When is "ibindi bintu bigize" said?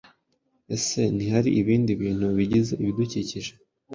1.61-2.73